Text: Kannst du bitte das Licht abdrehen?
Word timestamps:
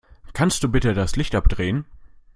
Kannst 0.33 0.63
du 0.63 0.67
bitte 0.67 0.95
das 0.95 1.15
Licht 1.15 1.35
abdrehen? 1.35 1.85